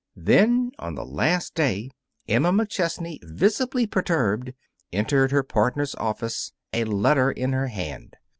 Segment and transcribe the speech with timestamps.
[0.17, 1.91] Then, on the last day,
[2.27, 4.51] Emma McChesney, visibly perturbed,
[4.91, 8.15] entered her partner's office, a letter in her hand.